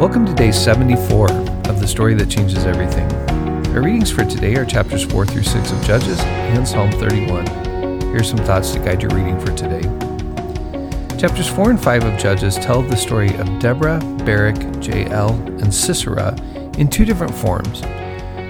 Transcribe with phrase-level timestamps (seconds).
[0.00, 3.06] Welcome to day 74 of the story that changes everything.
[3.74, 8.00] Our readings for today are chapters 4 through 6 of Judges and Psalm 31.
[8.10, 9.82] Here's some thoughts to guide your reading for today.
[11.18, 16.34] Chapters 4 and 5 of Judges tell the story of Deborah, Barak, Jael, and Sisera
[16.78, 17.82] in two different forms.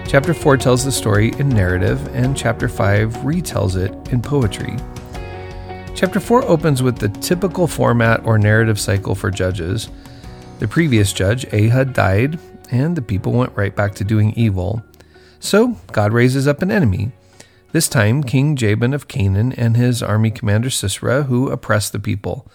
[0.09, 4.77] Chapter 4 tells the story in narrative, and chapter 5 retells it in poetry.
[5.97, 9.89] Chapter 4 opens with the typical format or narrative cycle for Judges
[10.61, 12.39] the previous judge, Ehud, died,
[12.71, 14.85] and the people went right back to doing evil.
[15.39, 17.13] So God raises up an enemy.
[17.73, 22.47] This time, King Jabin of Canaan and his army commander Sisera, who oppress the people.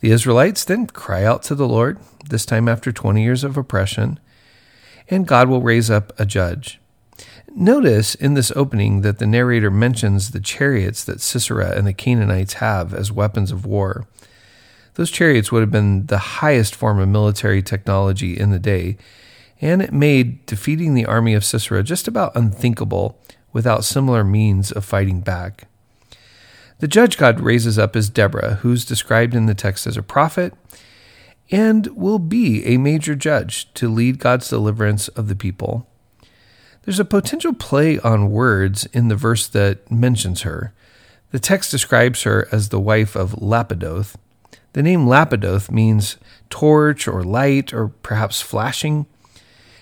[0.00, 4.18] The Israelites then cry out to the Lord, this time after 20 years of oppression,
[5.08, 6.80] and God will raise up a judge.
[7.54, 12.54] Notice in this opening that the narrator mentions the chariots that Sisera and the Canaanites
[12.54, 14.08] have as weapons of war.
[14.94, 18.96] Those chariots would have been the highest form of military technology in the day,
[19.60, 23.18] and it made defeating the army of Sisera just about unthinkable
[23.52, 25.68] without similar means of fighting back.
[26.80, 30.52] The judge God raises up is Deborah, who's described in the text as a prophet
[31.50, 35.86] and will be a major judge to lead God's deliverance of the people.
[36.82, 40.72] There's a potential play on words in the verse that mentions her.
[41.30, 44.16] The text describes her as the wife of Lapidoth,
[44.72, 46.16] the name Lapidoth means
[46.48, 49.06] torch or light or perhaps flashing.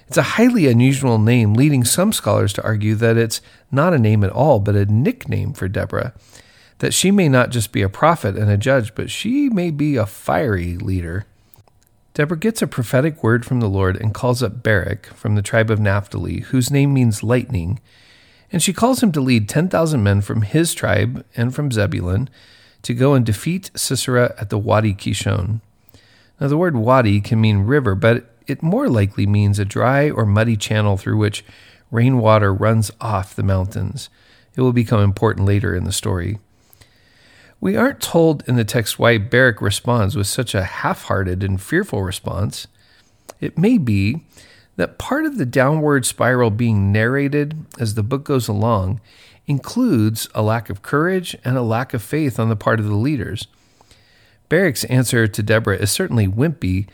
[0.08, 4.24] It's a highly unusual name, leading some scholars to argue that it's not a name
[4.24, 6.12] at all, but a nickname for Deborah.
[6.78, 9.96] That she may not just be a prophet and a judge, but she may be
[9.96, 11.26] a fiery leader.
[12.14, 15.70] Deborah gets a prophetic word from the Lord and calls up Barak from the tribe
[15.70, 17.78] of Naphtali, whose name means lightning,
[18.50, 22.28] and she calls him to lead 10,000 men from his tribe and from Zebulun
[22.82, 25.60] to go and defeat Sisera at the Wadi Kishon.
[26.40, 30.24] Now, the word wadi can mean river, but it more likely means a dry or
[30.24, 31.44] muddy channel through which
[31.90, 34.08] rainwater runs off the mountains.
[34.56, 36.38] It will become important later in the story.
[37.60, 41.60] We aren't told in the text why Barak responds with such a half hearted and
[41.60, 42.66] fearful response.
[43.38, 44.22] It may be
[44.76, 49.00] that part of the downward spiral being narrated as the book goes along
[49.50, 52.94] includes a lack of courage and a lack of faith on the part of the
[52.94, 53.48] leaders.
[54.48, 56.86] Barak's answer to Deborah is certainly wimpy,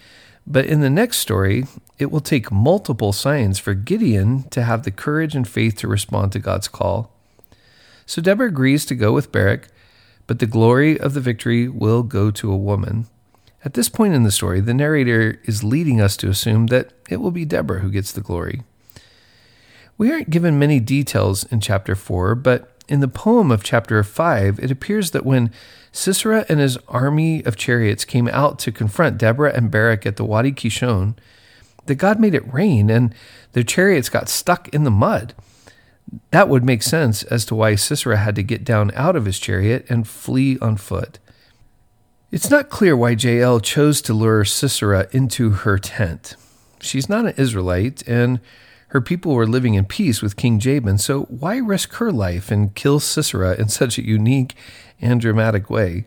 [0.46, 1.66] but in the next story,
[1.98, 6.32] it will take multiple signs for Gideon to have the courage and faith to respond
[6.32, 7.12] to God's call.
[8.06, 9.68] So Deborah agrees to go with Barak,
[10.26, 13.06] but the glory of the victory will go to a woman.
[13.66, 17.16] At this point in the story, the narrator is leading us to assume that it
[17.16, 18.62] will be Deborah who gets the glory.
[19.98, 24.58] We aren't given many details in chapter 4, but in the poem of chapter 5,
[24.58, 25.50] it appears that when
[25.90, 30.24] Sisera and his army of chariots came out to confront Deborah and Barak at the
[30.24, 31.16] Wadi Kishon,
[31.86, 33.14] that God made it rain and
[33.52, 35.34] their chariots got stuck in the mud.
[36.30, 39.38] That would make sense as to why Sisera had to get down out of his
[39.38, 41.18] chariot and flee on foot.
[42.30, 46.36] It's not clear why Jael chose to lure Sisera into her tent.
[46.80, 48.40] She's not an Israelite, and
[48.88, 52.74] her people were living in peace with King Jabin, so why risk her life and
[52.74, 54.54] kill Sisera in such a unique
[55.00, 56.06] and dramatic way?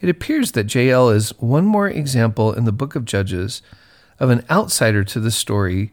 [0.00, 3.62] It appears that Jael is one more example in the book of Judges
[4.18, 5.92] of an outsider to the story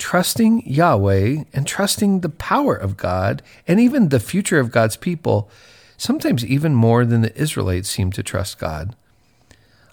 [0.00, 5.50] trusting Yahweh and trusting the power of God and even the future of God's people,
[5.96, 8.96] sometimes even more than the Israelites seem to trust God.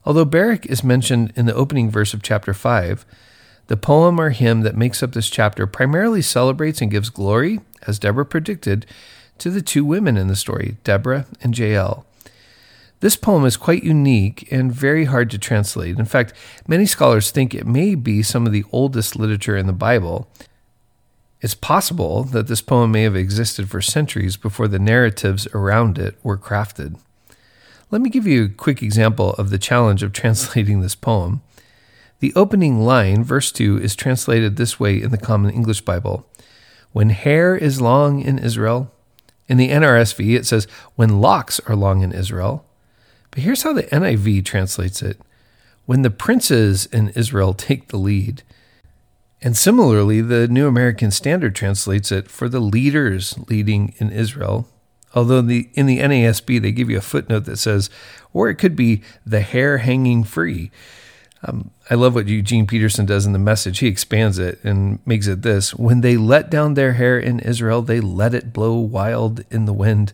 [0.05, 3.05] Although Barak is mentioned in the opening verse of chapter 5,
[3.67, 8.00] the poem or hymn that makes up this chapter primarily celebrates and gives glory, as
[8.00, 8.85] Deborah predicted,
[9.38, 12.06] to the two women in the story, Deborah and Jael.
[13.00, 16.00] This poem is quite unique and very hard to translate.
[16.00, 16.33] In fact,
[16.67, 20.27] many scholars think it may be some of the oldest literature in the Bible.
[21.39, 26.16] It's possible that this poem may have existed for centuries before the narratives around it
[26.23, 27.00] were crafted.
[27.91, 31.41] Let me give you a quick example of the challenge of translating this poem.
[32.19, 36.27] The opening line, verse 2, is translated this way in the Common English Bible
[36.91, 38.91] When hair is long in Israel.
[39.47, 40.65] In the NRSV, it says,
[40.95, 42.65] When locks are long in Israel.
[43.31, 45.19] But here's how the NIV translates it
[45.85, 48.41] When the princes in Israel take the lead.
[49.39, 54.67] And similarly, the New American Standard translates it for the leaders leading in Israel.
[55.13, 57.91] Although the, in the NASB, they give you a footnote that says,
[58.33, 60.71] or it could be the hair hanging free.
[61.44, 63.80] Um, I love what Eugene Peterson does in the message.
[63.80, 67.81] He expands it and makes it this When they let down their hair in Israel,
[67.81, 70.13] they let it blow wild in the wind.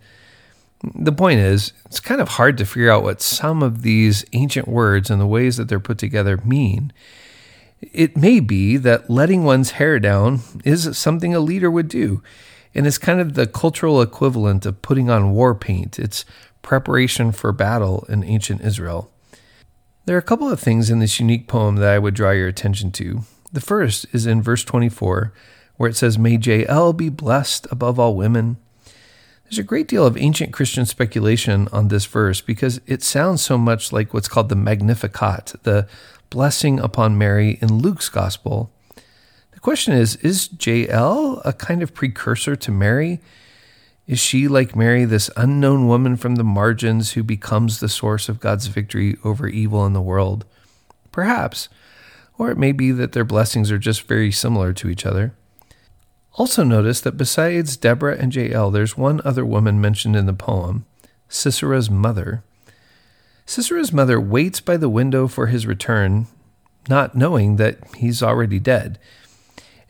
[0.96, 4.68] The point is, it's kind of hard to figure out what some of these ancient
[4.68, 6.92] words and the ways that they're put together mean.
[7.80, 12.22] It may be that letting one's hair down is something a leader would do,
[12.76, 16.00] and it's kind of the cultural equivalent of putting on war paint.
[16.00, 16.26] It's
[16.62, 19.13] preparation for battle in ancient Israel.
[20.06, 22.50] There are a couple of things in this unique poem that I would draw your
[22.50, 23.22] attention to.
[23.54, 25.32] The first is in verse 24,
[25.78, 28.58] where it says, May Jael be blessed above all women.
[29.46, 33.58] There's a great deal of ancient Christian speculation on this verse because it sounds so
[33.58, 35.88] much like what's called the Magnificat, the
[36.30, 38.74] blessing upon Mary in Luke's gospel.
[39.52, 43.22] The question is Is Jael a kind of precursor to Mary?
[44.06, 48.42] Is she, like Mary, this unknown woman from the margins who becomes the source of
[48.42, 50.46] God's victory over evil in the world?
[51.12, 51.70] Perhaps.
[52.38, 55.34] Or it may be that their blessings are just very similar to each other.
[56.34, 60.86] Also, notice that besides Deborah and Jael, there's one other woman mentioned in the poem
[61.30, 62.44] Sisera's mother.
[63.46, 66.28] Sisera's mother waits by the window for his return,
[66.90, 69.00] not knowing that he's already dead.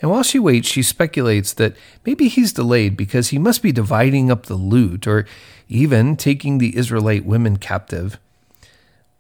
[0.02, 1.76] And while she waits, she speculates that
[2.06, 5.26] maybe he's delayed because he must be dividing up the loot or
[5.70, 8.20] even taking the Israelite women captive.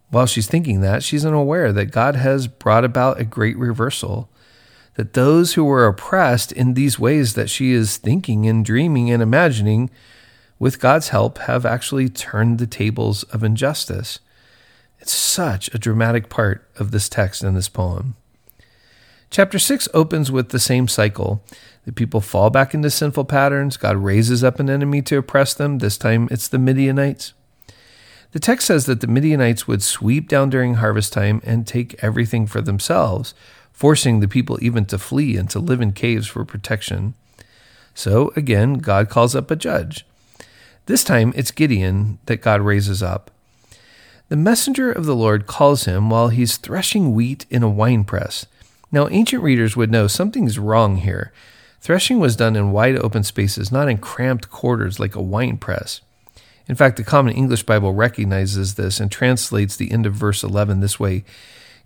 [0.09, 4.29] While she's thinking that, she's unaware that God has brought about a great reversal.
[4.95, 9.23] That those who were oppressed in these ways that she is thinking and dreaming and
[9.23, 9.89] imagining,
[10.59, 14.19] with God's help, have actually turned the tables of injustice.
[14.99, 18.15] It's such a dramatic part of this text and this poem.
[19.33, 21.43] Chapter 6 opens with the same cycle.
[21.85, 23.77] The people fall back into sinful patterns.
[23.77, 25.79] God raises up an enemy to oppress them.
[25.79, 27.33] This time it's the Midianites.
[28.33, 32.45] The text says that the Midianites would sweep down during harvest time and take everything
[32.45, 33.33] for themselves,
[33.71, 37.15] forcing the people even to flee and to live in caves for protection.
[37.95, 40.05] So again, God calls up a judge.
[40.85, 43.31] This time it's Gideon that God raises up.
[44.29, 48.45] The messenger of the Lord calls him while he's threshing wheat in a winepress.
[48.93, 51.33] Now, ancient readers would know something's wrong here.
[51.81, 56.01] Threshing was done in wide open spaces, not in cramped quarters like a wine press.
[56.69, 60.79] In fact, the Common English Bible recognizes this and translates the end of verse 11
[60.79, 61.25] this way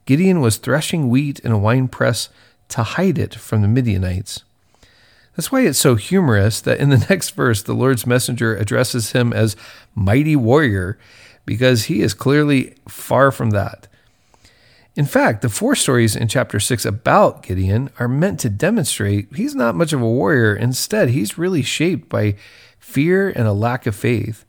[0.05, 2.27] Gideon was threshing wheat in a wine press
[2.69, 4.43] to hide it from the Midianites.
[5.35, 9.31] That's why it's so humorous that in the next verse, the Lord's messenger addresses him
[9.31, 9.55] as
[9.95, 10.99] mighty warrior,
[11.45, 13.87] because he is clearly far from that.
[14.97, 19.53] In fact, the four stories in chapter 6 about Gideon are meant to demonstrate he's
[19.53, 20.55] not much of a warrior.
[20.55, 22.35] Instead, he's really shaped by
[22.79, 24.43] fear and a lack of faith.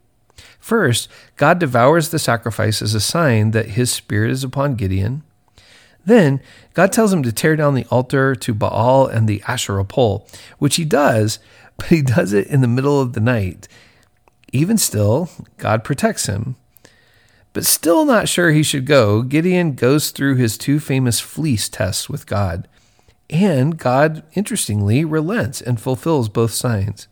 [0.58, 1.06] First,
[1.36, 5.22] God devours the sacrifice as a sign that his spirit is upon Gideon.
[6.06, 6.40] Then,
[6.72, 10.26] God tells him to tear down the altar to Baal and the Asherah pole,
[10.58, 11.40] which he does,
[11.76, 13.68] but he does it in the middle of the night.
[14.54, 15.28] Even still,
[15.58, 16.56] God protects him.
[17.52, 22.08] But still not sure he should go, Gideon goes through his two famous fleece tests
[22.08, 22.68] with God.
[23.30, 27.08] And God, interestingly, relents and fulfills both signs.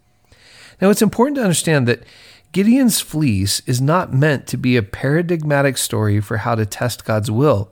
[0.81, 2.05] Now, it's important to understand that
[2.53, 7.31] Gideon's fleece is not meant to be a paradigmatic story for how to test God's
[7.31, 7.71] will.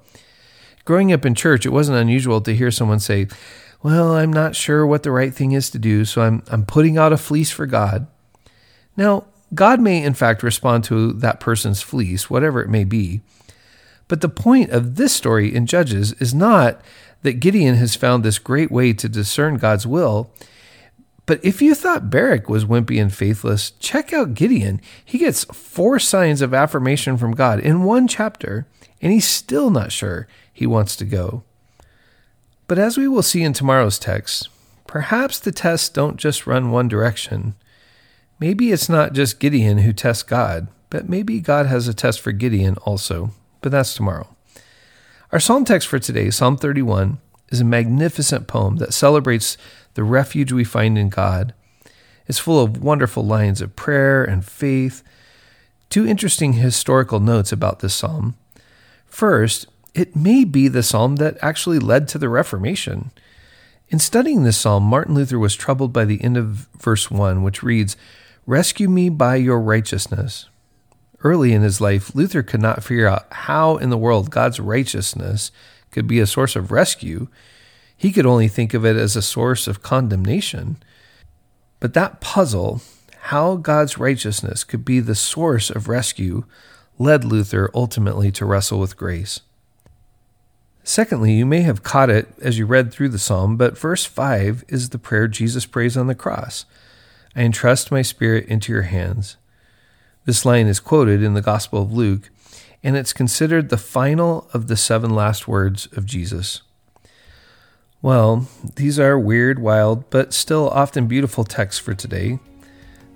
[0.85, 3.27] Growing up in church, it wasn't unusual to hear someone say,
[3.83, 6.99] Well, I'm not sure what the right thing is to do, so I'm, I'm putting
[6.99, 8.07] out a fleece for God.
[8.97, 13.21] Now, God may, in fact, respond to that person's fleece, whatever it may be.
[14.09, 16.81] But the point of this story in Judges is not
[17.23, 20.31] that Gideon has found this great way to discern God's will.
[21.27, 24.81] But if you thought Barak was wimpy and faithless, check out Gideon.
[25.03, 28.67] He gets four signs of affirmation from God in one chapter,
[29.01, 31.43] and he's still not sure he wants to go.
[32.67, 34.49] But as we will see in tomorrow's text,
[34.87, 37.55] perhaps the tests don't just run one direction.
[38.41, 42.33] Maybe it's not just Gideon who tests God, but maybe God has a test for
[42.33, 43.31] Gideon also.
[43.61, 44.29] But that's tomorrow.
[45.33, 47.19] Our psalm text for today, Psalm 31,
[47.51, 49.57] is a magnificent poem that celebrates
[49.95, 51.55] the refuge we find in God.
[52.27, 55.03] It's full of wonderful lines of prayer and faith.
[55.91, 58.37] Two interesting historical notes about this psalm.
[59.07, 63.13] First, it may be the psalm that actually led to the Reformation.
[63.89, 67.63] In studying this psalm, Martin Luther was troubled by the end of verse 1, which
[67.63, 67.97] reads,
[68.47, 70.49] Rescue me by your righteousness.
[71.23, 75.51] Early in his life, Luther could not figure out how in the world God's righteousness
[75.91, 77.29] could be a source of rescue.
[77.97, 80.77] He could only think of it as a source of condemnation.
[81.81, 82.83] But that puzzle,
[83.23, 86.45] how God's righteousness could be the source of rescue,
[86.99, 89.41] led Luther ultimately to wrestle with grace.
[90.83, 94.65] Secondly, you may have caught it as you read through the psalm, but verse 5
[94.69, 96.67] is the prayer Jesus prays on the cross.
[97.37, 99.37] I entrust my spirit into your hands.
[100.25, 102.31] This line is quoted in the Gospel of Luke,
[102.83, 106.63] and it's considered the final of the seven last words of Jesus.
[108.01, 112.39] Well, these are weird, wild, but still often beautiful texts for today.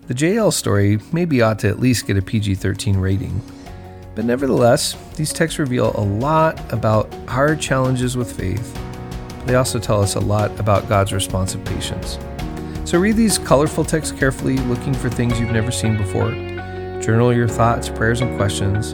[0.07, 3.43] The Jael story maybe ought to at least get a PG 13 rating.
[4.15, 8.77] But nevertheless, these texts reveal a lot about our challenges with faith.
[9.45, 12.19] They also tell us a lot about God's responsive patience.
[12.89, 16.31] So read these colorful texts carefully, looking for things you've never seen before.
[17.03, 18.93] Journal your thoughts, prayers, and questions.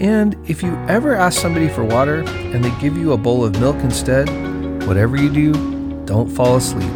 [0.00, 3.60] And if you ever ask somebody for water and they give you a bowl of
[3.60, 4.28] milk instead,
[4.86, 5.52] Whatever you do,
[6.06, 6.90] don't fall asleep.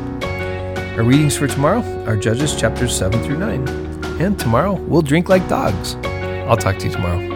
[0.96, 3.68] Our readings for tomorrow are Judges chapters 7 through 9.
[4.20, 5.94] And tomorrow, we'll drink like dogs.
[6.48, 7.35] I'll talk to you tomorrow.